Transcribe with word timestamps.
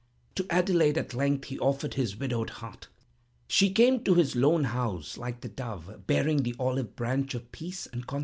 To 0.33 0.47
Adelaide, 0.49 0.97
at 0.97 1.13
length, 1.13 1.49
he 1.49 1.59
offered 1.59 1.93
his 1.93 2.15
widowed 2.17 2.49
heart. 2.49 2.87
She 3.47 3.69
came 3.69 4.03
to 4.03 4.15
his 4.15 4.35
lone 4.35 4.63
house 4.63 5.15
like 5.15 5.41
the 5.41 5.47
dove, 5.47 6.07
bearing 6.07 6.41
the 6.41 6.55
olive 6.59 6.95
branch 6.95 7.35
of 7.35 7.51
peace 7.51 7.85
and 7.85 8.07
consolation. 8.07 8.19